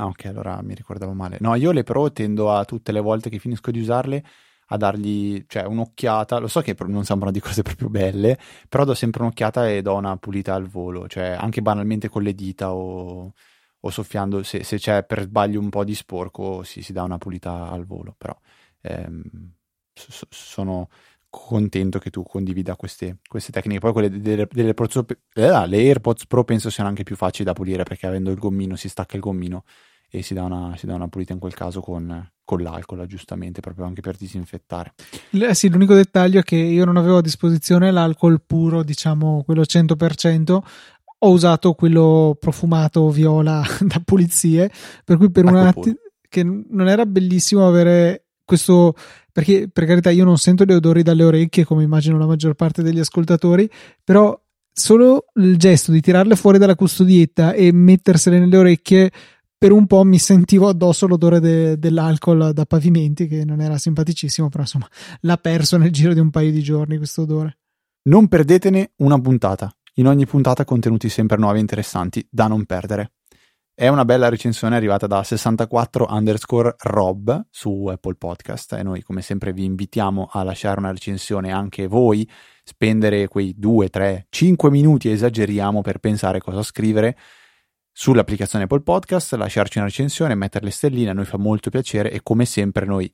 [0.00, 1.36] Ah, ok, allora mi ricordavo male.
[1.40, 4.24] No, io le Pro tendo a tutte le volte che finisco di usarle
[4.68, 6.38] a dargli cioè, un'occhiata.
[6.38, 9.94] Lo so che non sembrano di cose proprio belle, però do sempre un'occhiata e do
[9.94, 13.32] una pulita al volo, cioè anche banalmente con le dita o,
[13.80, 14.42] o soffiando.
[14.42, 17.84] Se, se, c'è per sbaglio un po' di sporco, sì, si dà una pulita al
[17.86, 18.14] volo.
[18.16, 18.36] Però
[18.82, 19.52] ehm,
[19.92, 20.88] so, sono
[21.30, 23.80] contento che tu condivida queste, queste tecniche.
[23.80, 25.04] Poi quelle delle, delle AirPods,
[25.34, 28.76] eh, le AirPods Pro penso siano anche più facili da pulire perché avendo il gommino
[28.76, 29.64] si stacca il gommino
[30.10, 33.60] e si dà una, si dà una pulita in quel caso con, con l'alcol, giustamente,
[33.60, 34.94] proprio anche per disinfettare.
[35.30, 39.62] Eh sì, l'unico dettaglio è che io non avevo a disposizione l'alcol puro, diciamo quello
[39.62, 40.58] 100%,
[41.20, 44.70] ho usato quello profumato viola da pulizie,
[45.04, 45.96] per cui per un attimo
[46.28, 48.94] che non era bellissimo avere questo
[49.32, 52.82] perché per carità io non sento gli odori dalle orecchie come immagino la maggior parte
[52.82, 53.70] degli ascoltatori,
[54.02, 54.36] però
[54.72, 59.10] solo il gesto di tirarle fuori dalla custodietta e mettersele nelle orecchie
[59.58, 64.48] per un po' mi sentivo addosso l'odore de- dell'alcol da pavimenti, che non era simpaticissimo,
[64.48, 64.88] però insomma
[65.22, 67.58] l'ha perso nel giro di un paio di giorni questo odore.
[68.02, 69.70] Non perdetene una puntata.
[69.94, 73.14] In ogni puntata contenuti sempre nuovi e interessanti da non perdere.
[73.74, 79.22] È una bella recensione arrivata da 64 underscore Rob su Apple Podcast e noi come
[79.22, 82.28] sempre vi invitiamo a lasciare una recensione anche voi,
[82.64, 87.16] spendere quei 2, 3, 5 minuti esageriamo per pensare cosa scrivere
[88.00, 92.22] sull'applicazione Apple Podcast, lasciarci una recensione, mettere le stelline, a noi fa molto piacere e
[92.22, 93.12] come sempre noi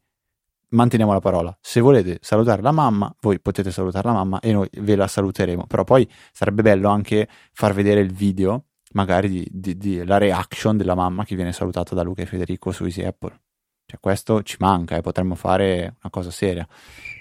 [0.69, 1.57] manteniamo la parola.
[1.59, 5.67] Se volete salutare la mamma, voi potete salutare la mamma e noi ve la saluteremo.
[5.67, 10.77] Però poi sarebbe bello anche far vedere il video, magari di, di, di la reaction
[10.77, 13.41] della mamma che viene salutata da Luca e Federico su Easy Apple.
[13.87, 16.69] Cioè questo ci manca e potremmo fare una cosa seria.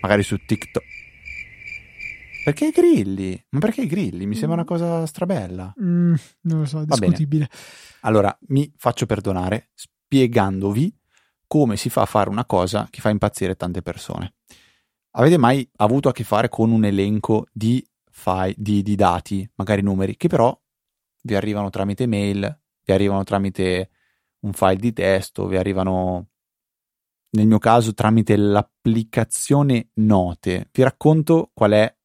[0.01, 0.83] Magari su TikTok.
[2.43, 3.41] Perché i grilli?
[3.49, 4.25] Ma perché i grilli?
[4.25, 5.73] Mi sembra una cosa strabella.
[5.81, 7.49] Mm, non lo so, discutibile.
[8.01, 10.93] Allora, mi faccio perdonare spiegandovi
[11.47, 14.33] come si fa a fare una cosa che fa impazzire tante persone.
[15.11, 19.81] Avete mai avuto a che fare con un elenco di, file, di, di dati, magari
[19.81, 20.59] numeri, che però
[21.21, 23.89] vi arrivano tramite mail, vi arrivano tramite
[24.39, 26.27] un file di testo, vi arrivano
[27.31, 30.69] nel mio caso tramite l'applicazione Note.
[30.71, 31.95] Vi racconto qual è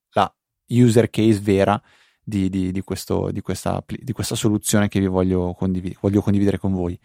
[0.69, 1.81] user case vera
[2.23, 6.73] di, di, di, questo, di, questa, questa soluzione che vi voglio, condivid- voglio condividere con
[6.73, 6.99] voi.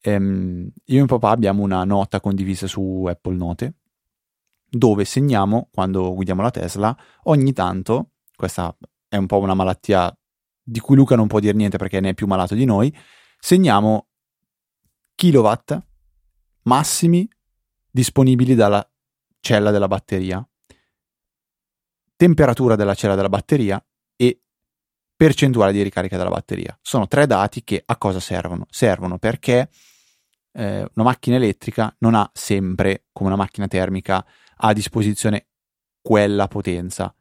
[0.00, 3.74] Ehm, io e mio papà abbiamo una nota condivisa su Apple Note
[4.68, 8.76] dove segniamo, quando guidiamo la Tesla, ogni tanto, questa
[9.08, 10.14] è un po' una malattia
[10.62, 12.94] di cui Luca non può dire niente perché ne è più malato di noi,
[13.38, 14.08] segniamo
[15.14, 15.78] kilowatt
[16.62, 17.28] massimi
[17.90, 18.86] disponibili dalla
[19.40, 20.46] cella della batteria
[22.16, 23.82] temperatura della cella della batteria
[24.16, 24.40] e
[25.14, 26.76] percentuale di ricarica della batteria.
[26.82, 28.66] Sono tre dati che a cosa servono?
[28.70, 29.68] Servono perché
[30.52, 34.24] eh, una macchina elettrica non ha sempre, come una macchina termica,
[34.58, 35.48] a disposizione
[36.00, 37.14] quella potenza,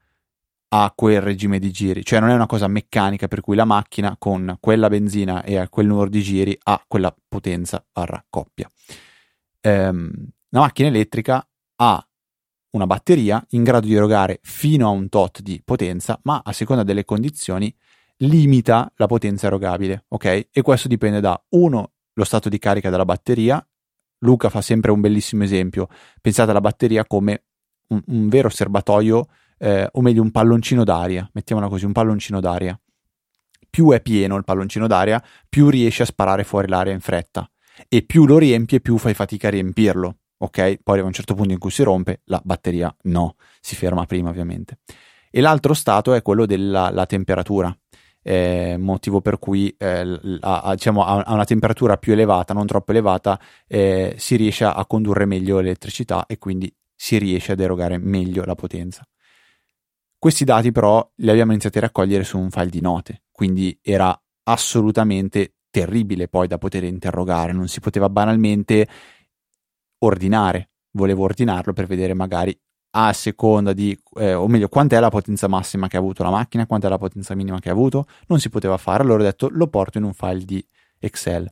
[0.70, 4.16] a quel regime di giri, cioè non è una cosa meccanica per cui la macchina
[4.18, 8.70] con quella benzina e a quel numero di giri ha quella potenza barra coppia.
[9.62, 10.12] Ehm,
[10.50, 12.08] una macchina elettrica ha
[12.76, 16.84] una batteria in grado di erogare fino a un tot di potenza, ma a seconda
[16.84, 17.74] delle condizioni
[18.18, 20.48] limita la potenza erogabile, ok?
[20.52, 23.66] E questo dipende da uno, lo stato di carica della batteria.
[24.20, 25.88] Luca fa sempre un bellissimo esempio.
[26.22, 27.44] Pensate alla batteria come
[27.88, 32.80] un, un vero serbatoio, eh, o meglio un palloncino d'aria, mettiamola così, un palloncino d'aria.
[33.70, 37.50] Più è pieno il palloncino d'aria, più riesce a sparare fuori l'aria in fretta
[37.88, 40.18] e più lo riempie, più fai fatica a riempirlo.
[40.38, 40.58] Ok?
[40.84, 44.30] Poi arriva un certo punto in cui si rompe, la batteria no, si ferma prima
[44.30, 44.80] ovviamente.
[45.30, 47.76] E l'altro stato è quello della temperatura.
[48.28, 53.40] Eh, motivo per cui eh, a, diciamo, a, una temperatura più elevata, non troppo elevata,
[53.68, 58.56] eh, si riesce a condurre meglio l'elettricità e quindi si riesce ad erogare meglio la
[58.56, 59.08] potenza.
[60.18, 64.20] Questi dati però li abbiamo iniziati a raccogliere su un file di note, quindi era
[64.44, 68.88] assolutamente terribile poi da poter interrogare, non si poteva banalmente
[70.06, 72.58] ordinare, volevo ordinarlo per vedere magari
[72.98, 76.66] a seconda di, eh, o meglio, quant'è la potenza massima che ha avuto la macchina,
[76.66, 79.68] quant'è la potenza minima che ha avuto, non si poteva fare, allora ho detto lo
[79.68, 80.66] porto in un file di
[81.00, 81.52] Excel.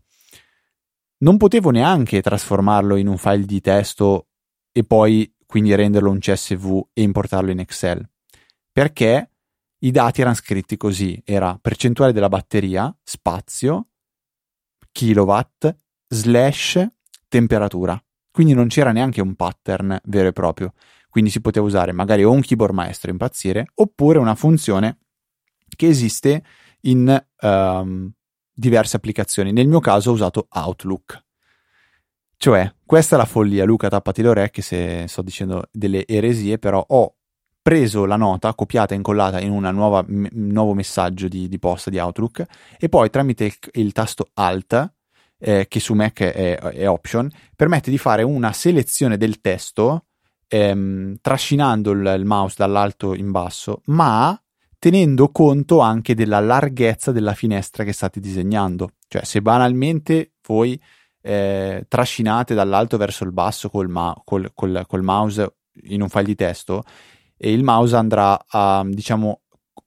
[1.17, 4.27] Non potevo neanche trasformarlo in un file di testo
[4.71, 8.09] e poi quindi renderlo un CSV e importarlo in Excel,
[8.71, 9.29] perché
[9.79, 13.89] i dati erano scritti così, era percentuale della batteria, spazio,
[14.93, 15.75] kilowatt,
[16.07, 16.87] slash,
[17.27, 18.01] temperatura.
[18.33, 20.73] Quindi non c'era neanche un pattern vero e proprio.
[21.07, 24.97] Quindi si poteva usare magari o un keyboard maestro impazzire, oppure una funzione
[25.75, 26.43] che esiste
[26.81, 28.11] in um,
[28.51, 29.51] diverse applicazioni.
[29.51, 31.23] Nel mio caso ho usato Outlook.
[32.35, 36.83] Cioè, questa è la follia, Luca, tappati le orecchie se sto dicendo delle eresie, però
[36.85, 37.15] ho
[37.61, 41.99] preso la nota, copiata e incollata in un m- nuovo messaggio di, di, posta di
[41.99, 42.43] Outlook
[42.79, 44.93] e poi tramite il, il tasto Alt
[45.45, 50.05] eh, che su Mac è, è, option, permette di fare una selezione del testo
[50.47, 54.41] ehm, trascinando il, il mouse dall'alto in basso, ma
[54.79, 58.91] tenendo conto anche della larghezza della finestra che state disegnando.
[59.05, 60.81] Cioè, se banalmente voi
[61.21, 66.23] eh, trascinate dall'alto verso il basso col, ma- col, col, col, mouse in un file
[66.23, 66.83] di testo,
[67.35, 69.41] e il mouse andrà a, diciamo,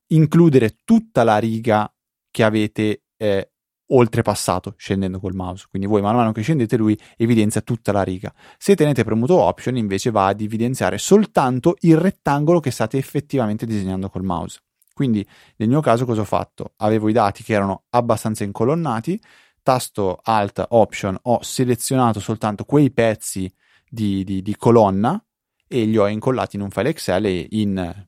[0.09, 1.91] includere tutta la riga
[2.31, 3.53] che avete eh,
[3.89, 5.67] oltrepassato scendendo col mouse.
[5.69, 8.33] Quindi voi man mano che scendete lui evidenzia tutta la riga.
[8.59, 14.09] Se tenete premuto option invece va ad evidenziare soltanto il rettangolo che state effettivamente disegnando
[14.09, 14.61] col mouse.
[14.93, 16.73] Quindi nel mio caso cosa ho fatto?
[16.77, 19.21] Avevo i dati che erano abbastanza incolonnati,
[19.63, 23.53] tasto alt option ho selezionato soltanto quei pezzi
[23.89, 25.23] di, di, di colonna
[25.69, 28.07] e li ho incollati in un file Excel e in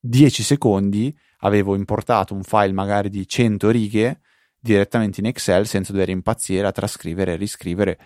[0.00, 4.20] 10 secondi avevo importato un file magari di 100 righe
[4.58, 7.98] direttamente in Excel senza dover impazzire a trascrivere e riscrivere.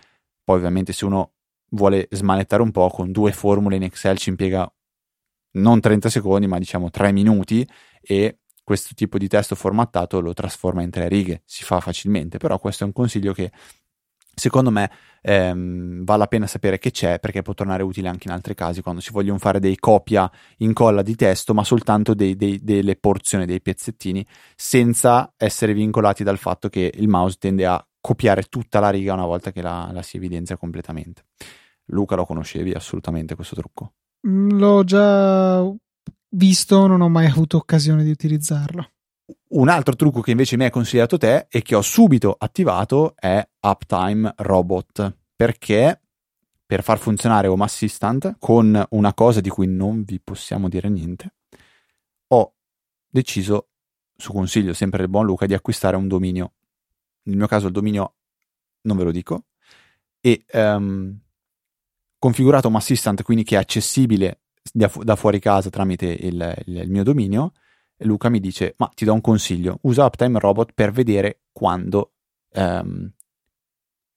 [0.43, 1.33] Poi ovviamente se uno
[1.71, 4.71] vuole smanettare un po' con due formule in Excel ci impiega
[5.53, 7.67] non 30 secondi ma diciamo 3 minuti
[8.01, 12.59] e questo tipo di testo formattato lo trasforma in tre righe, si fa facilmente, però
[12.59, 13.51] questo è un consiglio che
[14.33, 14.89] secondo me
[15.21, 18.81] ehm, vale la pena sapere che c'è perché può tornare utile anche in altri casi
[18.81, 23.45] quando si vogliono fare dei copia incolla di testo ma soltanto dei, dei, delle porzioni,
[23.45, 28.89] dei pezzettini senza essere vincolati dal fatto che il mouse tende a copiare tutta la
[28.89, 31.25] riga una volta che la, la si evidenzia completamente.
[31.85, 33.93] Luca lo conoscevi assolutamente questo trucco?
[34.27, 35.63] Mm, l'ho già
[36.29, 38.91] visto, non ho mai avuto occasione di utilizzarlo.
[39.53, 43.45] Un altro trucco che invece mi hai consigliato te e che ho subito attivato è
[43.59, 45.99] Uptime Robot, perché?
[46.65, 51.33] Per far funzionare Home Assistant con una cosa di cui non vi possiamo dire niente,
[52.27, 52.53] ho
[53.09, 53.71] deciso,
[54.15, 56.53] su consiglio sempre del buon Luca, di acquistare un dominio.
[57.23, 58.15] Nel mio caso il dominio
[58.83, 59.47] non ve lo dico,
[60.21, 61.19] e um,
[62.17, 66.77] configurato Home Assistant, quindi che è accessibile da, fu- da fuori casa tramite il, il,
[66.77, 67.51] il mio dominio,
[68.03, 72.13] Luca mi dice, ma ti do un consiglio, usa Uptime Robot per vedere quando,
[72.53, 73.11] um,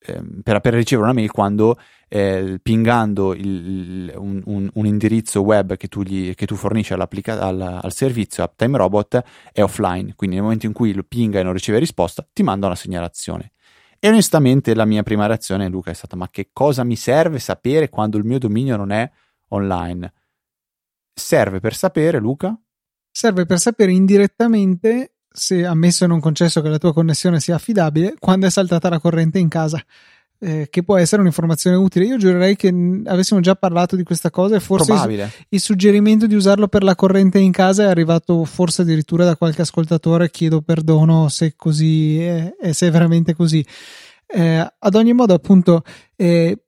[0.07, 5.75] um, per, per, ricevere una mail quando eh, pingando il, un, un, un, indirizzo web
[5.77, 10.43] che tu, gli, che tu fornisci al, al, servizio Uptime Robot è offline, quindi nel
[10.43, 13.51] momento in cui lo pinga e non riceve risposta ti manda una segnalazione.
[13.99, 17.89] E onestamente la mia prima reazione, Luca, è stata: ma che cosa mi serve sapere
[17.89, 19.09] quando il mio dominio non è
[19.49, 20.13] online?
[21.11, 22.55] Serve per sapere, Luca,
[23.15, 28.15] serve per sapere indirettamente se ammesso e non concesso che la tua connessione sia affidabile,
[28.19, 29.81] quando è saltata la corrente in casa.
[30.37, 32.05] Eh, che può essere un'informazione utile.
[32.05, 32.67] Io giurerei che
[33.05, 36.93] avessimo già parlato di questa cosa e forse il, il, suggerimento di usarlo per la
[36.93, 40.29] corrente in casa è arrivato forse addirittura da qualche ascoltatore.
[40.29, 43.65] Chiedo perdono se così è, se è veramente così.
[44.27, 45.83] Eh, ad ogni modo, appunto,
[46.17, 46.64] eh,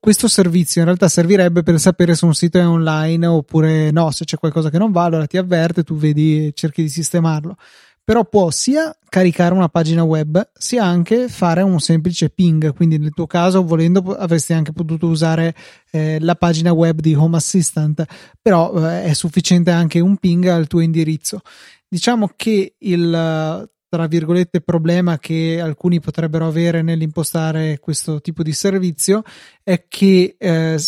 [0.00, 4.24] questo servizio in realtà servirebbe per sapere se un sito è online oppure no, se
[4.24, 7.56] c'è qualcosa che non va, allora ti avverte, tu vedi e cerchi di sistemarlo.
[8.04, 12.72] Però può sia caricare una pagina web, sia anche fare un semplice ping.
[12.72, 15.56] Quindi, nel tuo caso, volendo, avresti anche potuto usare
[15.90, 18.04] eh, la pagina web di Home Assistant,
[18.40, 21.40] però eh, è sufficiente anche un ping al tuo indirizzo.
[21.88, 29.22] Diciamo che il tra virgolette problema che alcuni potrebbero avere nell'impostare questo tipo di servizio
[29.62, 30.78] è che eh,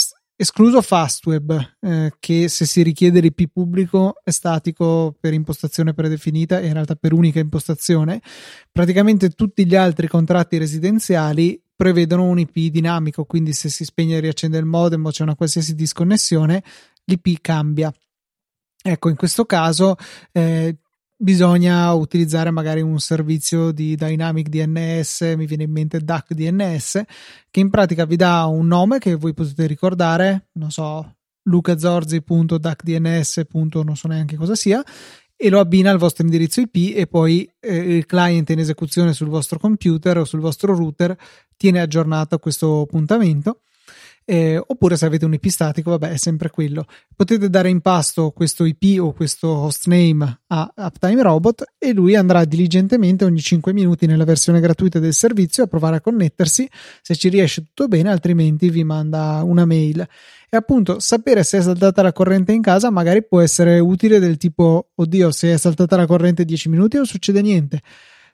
[0.40, 6.66] escluso Fastweb eh, che se si richiede l'IP pubblico è statico per impostazione predefinita e
[6.66, 8.20] in realtà per unica impostazione.
[8.70, 14.20] Praticamente tutti gli altri contratti residenziali prevedono un IP dinamico quindi se si spegne e
[14.20, 16.62] riaccende il modem o c'è una qualsiasi disconnessione
[17.04, 17.92] l'IP cambia.
[18.80, 19.96] Ecco in questo caso
[20.30, 20.76] eh,
[21.20, 27.02] bisogna utilizzare magari un servizio di Dynamic DNS, mi viene in mente DAC DNS,
[27.50, 33.46] che in pratica vi dà un nome che voi potete ricordare, non so, lucazorzi.dacdns.
[33.52, 34.80] non so neanche cosa sia,
[35.40, 39.28] e lo abbina al vostro indirizzo IP e poi eh, il client in esecuzione sul
[39.28, 41.16] vostro computer o sul vostro router
[41.56, 43.60] tiene aggiornato questo appuntamento
[44.30, 46.84] eh, oppure se avete un IP statico, vabbè, è sempre quello.
[47.16, 52.44] Potete dare in pasto questo IP o questo hostname a Uptime Robot e lui andrà
[52.44, 56.68] diligentemente ogni 5 minuti nella versione gratuita del servizio a provare a connettersi.
[57.00, 60.06] Se ci riesce tutto bene, altrimenti vi manda una mail.
[60.50, 64.36] E appunto sapere se è saltata la corrente in casa magari può essere utile del
[64.36, 67.80] tipo, oddio, se è saltata la corrente 10 minuti non succede niente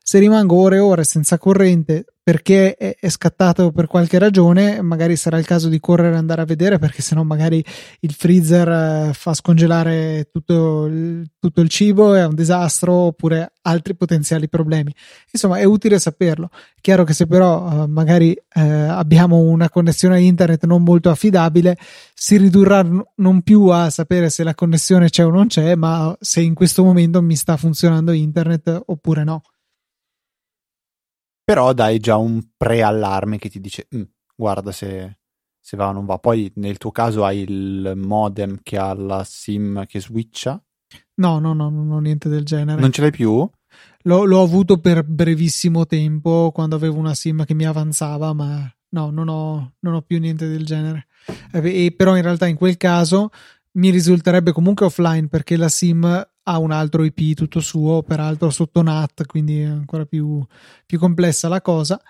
[0.06, 5.36] se rimango ore e ore senza corrente perché è, scattato per qualche ragione, magari sarà
[5.36, 7.62] il caso di correre e andare a vedere perché sennò magari
[8.00, 8.66] il freezer
[9.10, 14.94] eh, fa scongelare tutto il, tutto il cibo, è un disastro oppure altri potenziali problemi.
[15.32, 16.48] Insomma, è utile saperlo.
[16.80, 21.76] Chiaro che se però eh, magari eh, abbiamo una connessione a internet non molto affidabile,
[22.14, 26.16] si ridurrà n- non più a sapere se la connessione c'è o non c'è, ma
[26.20, 29.42] se in questo momento mi sta funzionando internet oppure no
[31.44, 34.02] però dai già un preallarme che ti dice mm,
[34.34, 35.18] guarda se,
[35.60, 36.18] se, va o non va.
[36.18, 40.62] Poi nel tuo caso hai il modem che ha la SIM che switcha?
[41.16, 42.80] No, no, no, non ho niente del genere.
[42.80, 43.48] Non ce l'hai più?
[44.02, 49.10] L'ho, l'ho avuto per brevissimo tempo quando avevo una SIM che mi avanzava, ma no,
[49.10, 51.06] non ho, non ho più niente del genere.
[51.52, 53.30] Eh, però in realtà in quel caso
[53.74, 56.04] mi risulterebbe comunque offline perché la SIM
[56.46, 60.44] ha un altro IP tutto suo, peraltro sotto NAT, quindi è ancora più,
[60.84, 62.00] più complessa la cosa.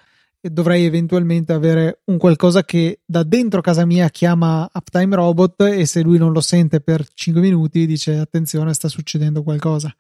[0.41, 5.87] E dovrei eventualmente avere un qualcosa che da dentro casa mia chiama Uptime Robot e
[5.87, 9.95] se lui non lo sente per 5 minuti dice attenzione sta succedendo qualcosa.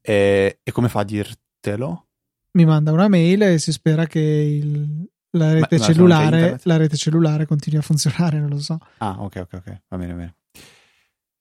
[0.00, 2.06] E, e come fa a dirtelo?
[2.52, 6.96] Mi manda una mail e si spera che il, la, rete ma, cellulare, la rete
[6.96, 8.78] cellulare continui a funzionare, non lo so.
[8.98, 10.34] Ah ok ok ok, va bene bene.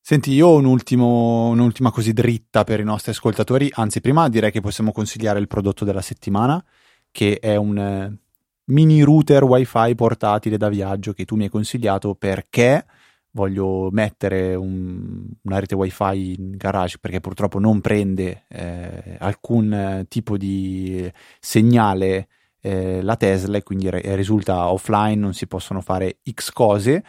[0.08, 4.52] Senti, io ho un ultimo, un'ultima così dritta per i nostri ascoltatori, anzi prima direi
[4.52, 6.64] che possiamo consigliare il prodotto della settimana,
[7.10, 8.18] che è un eh,
[8.66, 12.86] mini router wifi portatile da viaggio che tu mi hai consigliato perché
[13.32, 20.38] voglio mettere un, una rete wifi in garage perché purtroppo non prende eh, alcun tipo
[20.38, 22.28] di segnale
[22.66, 27.04] eh, la Tesla e quindi re- risulta offline, non si possono fare X cose.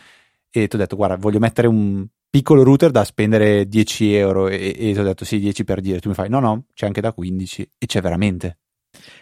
[0.50, 4.48] E ti ho detto guarda voglio mettere un piccolo router da spendere 10 euro.
[4.48, 6.00] E, e ti ho detto sì 10 per dire.
[6.00, 8.58] Tu mi fai no no c'è anche da 15 e c'è veramente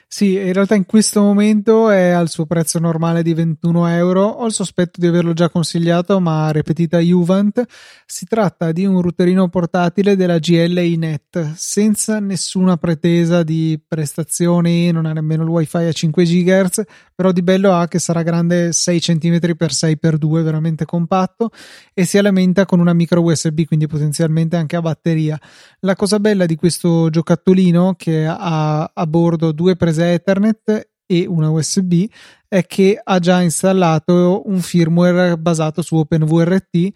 [0.07, 4.23] sì, in realtà in questo momento è al suo prezzo normale di 21 euro.
[4.25, 7.65] Ho il sospetto di averlo già consigliato, ma ripetita Juvent.
[8.07, 15.07] Si tratta di un routerino portatile della GLI Net, senza nessuna pretesa di prestazioni, non
[15.07, 16.83] ha nemmeno il wifi a 5 GHz,
[17.15, 21.51] però di bello ha che sarà grande 6 cm x 6 x 2, veramente compatto,
[21.93, 25.41] e si alimenta con una micro USB, quindi potenzialmente anche a batteria.
[25.81, 31.51] La cosa bella di questo giocattolino che ha a bordo due prese Ethernet e una
[31.51, 32.07] USB
[32.49, 36.89] è che ha già installato un firmware basato su OpenVRT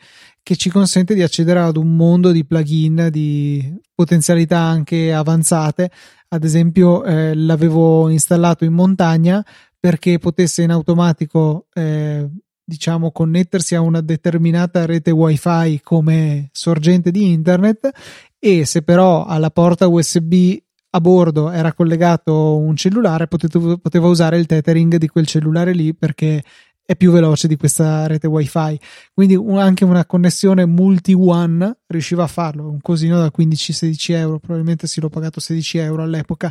[0.42, 5.90] che ci consente di accedere ad un mondo di plugin di potenzialità anche avanzate.
[6.28, 9.44] Ad esempio, eh, l'avevo installato in montagna
[9.78, 12.28] perché potesse in automatico eh,
[12.64, 17.90] diciamo connettersi a una determinata rete wifi come sorgente di internet
[18.38, 20.57] e se però alla porta USB
[20.91, 25.95] a bordo era collegato un cellulare, potevo, poteva usare il tethering di quel cellulare lì
[25.95, 26.43] perché
[26.89, 28.80] è più veloce di questa rete wifi.
[29.12, 34.39] Quindi un, anche una connessione multi one riusciva a farlo un cosino da 15-16 euro
[34.39, 36.51] probabilmente sì l'ho pagato 16 euro all'epoca.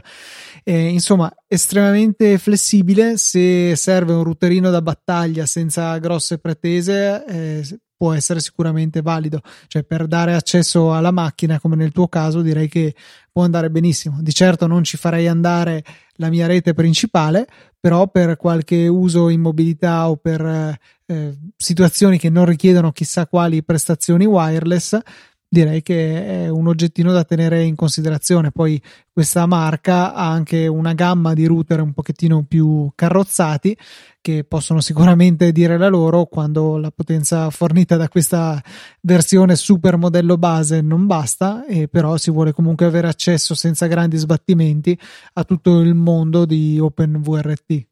[0.63, 8.13] Eh, insomma estremamente flessibile se serve un routerino da battaglia senza grosse pretese eh, può
[8.13, 9.41] essere sicuramente valido.
[9.67, 12.95] Cioè, per dare accesso alla macchina, come nel tuo caso, direi che
[13.31, 14.21] può andare benissimo.
[14.21, 15.83] Di certo non ci farei andare
[16.13, 17.47] la mia rete principale,
[17.79, 23.63] però per qualche uso in mobilità o per eh, situazioni che non richiedono chissà quali
[23.63, 24.97] prestazioni wireless,
[25.57, 28.51] direi che è un oggettino da tenere in considerazione.
[28.51, 28.79] Poi
[29.11, 33.75] questa marca ha anche una gamma di router un pochettino più carrozzati
[34.21, 38.61] che possono sicuramente dire la loro quando la potenza fornita da questa
[39.01, 44.17] versione super modello base non basta e però si vuole comunque avere accesso senza grandi
[44.17, 44.99] sbattimenti
[45.33, 47.87] a tutto il mondo di OpenVRT.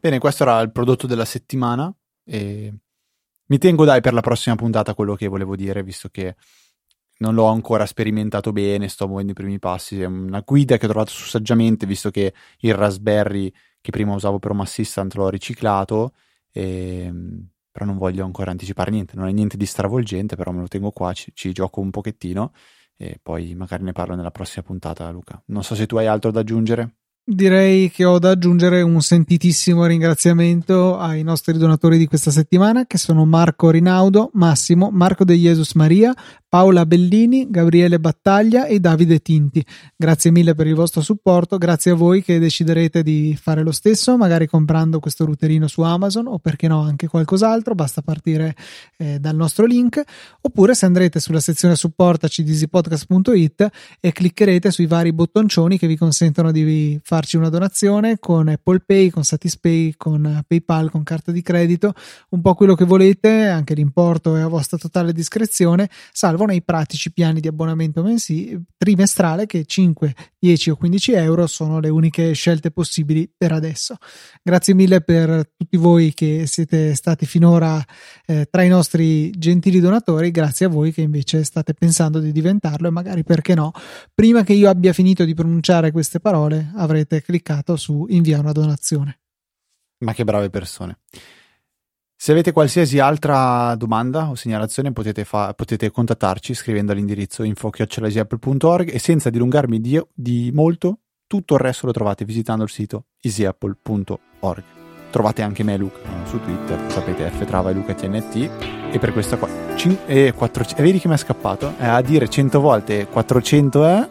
[0.00, 1.92] Bene, questo era il prodotto della settimana
[2.24, 2.72] e
[3.48, 6.36] mi tengo dai per la prossima puntata quello che volevo dire, visto che
[7.18, 10.00] non l'ho ancora sperimentato bene, sto muovendo i primi passi.
[10.00, 14.38] È una guida che ho trovato su Saggiamente, visto che il Raspberry che prima usavo
[14.38, 16.14] per Home Assistant l'ho riciclato,
[16.52, 17.02] e...
[17.04, 19.14] Ehm, però non voglio ancora anticipare niente.
[19.14, 22.52] Non è niente di stravolgente, però me lo tengo qua, ci, ci gioco un pochettino
[22.96, 25.40] e poi magari ne parlo nella prossima puntata, Luca.
[25.46, 26.96] Non so se tu hai altro da aggiungere
[27.30, 32.96] direi che ho da aggiungere un sentitissimo ringraziamento ai nostri donatori di questa settimana che
[32.96, 36.14] sono Marco Rinaudo, Massimo, Marco De Jesus Maria,
[36.48, 39.62] Paola Bellini, Gabriele Battaglia e Davide Tinti.
[39.94, 44.16] Grazie mille per il vostro supporto, grazie a voi che deciderete di fare lo stesso,
[44.16, 48.56] magari comprando questo routerino su Amazon o perché no anche qualcos'altro, basta partire
[48.96, 50.02] eh, dal nostro link,
[50.40, 52.66] oppure se andrete sulla sezione supportaci di
[54.00, 59.10] e cliccherete sui vari bottoncioni che vi consentono di farci una donazione con Apple Pay,
[59.10, 61.92] con Satispay, con PayPal, con carta di credito,
[62.30, 66.62] un po' quello che volete, anche l'importo è a vostra totale discrezione, salvo servono i
[66.62, 72.32] pratici piani di abbonamento mensi, trimestrale che 5, 10 o 15 euro sono le uniche
[72.32, 73.96] scelte possibili per adesso.
[74.42, 77.84] Grazie mille per tutti voi che siete stati finora
[78.26, 82.88] eh, tra i nostri gentili donatori, grazie a voi che invece state pensando di diventarlo
[82.88, 83.72] e magari perché no,
[84.14, 89.20] prima che io abbia finito di pronunciare queste parole avrete cliccato su invia una donazione.
[90.04, 90.98] Ma che brave persone.
[92.20, 98.98] Se avete qualsiasi altra domanda o segnalazione potete, fa- potete contattarci scrivendo all'indirizzo info.apple.org e
[98.98, 100.98] senza dilungarmi di, di molto,
[101.28, 104.62] tutto il resto lo trovate visitando il sito easyapple.org.
[105.10, 108.34] Trovate anche me Luca su Twitter, sapete ftrava e lucatnt
[108.90, 111.74] e per questa qua cin- e 400, e vedi che mi è scappato?
[111.78, 114.08] Eh, a dire 100 volte 400 è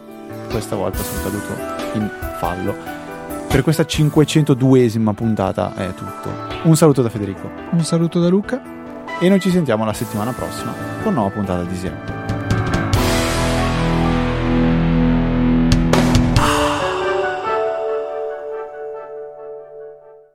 [0.49, 2.96] questa volta sono caduto in fallo
[3.47, 6.29] per questa 502esima puntata è tutto.
[6.63, 7.49] Un saluto da Federico.
[7.71, 8.61] Un saluto da Luca.
[9.19, 12.26] E noi ci sentiamo la settimana prossima con nuova puntata di Sia.